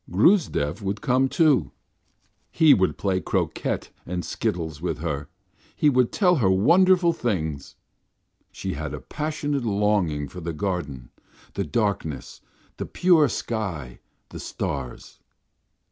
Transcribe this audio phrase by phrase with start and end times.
[0.09, 1.71] Gruzdev would come too.
[2.49, 5.29] He would play croquet and skittles with her,
[5.79, 7.75] and would tell her wonderful things.
[8.51, 11.11] She had a passionate longing for the garden,
[11.53, 12.41] the darkness,
[12.77, 15.19] the pure sky, the stars.